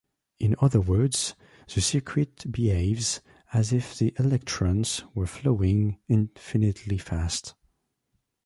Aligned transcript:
In 0.39 0.55
other 0.59 0.81
words, 0.81 1.35
the 1.75 1.79
circuit 1.79 2.51
behaves 2.51 3.21
as 3.53 3.71
if 3.71 3.95
the 3.99 4.15
electrons 4.17 5.03
were 5.13 5.27
flowing 5.27 5.99
infinitely 6.09 6.97
fast. 6.97 7.53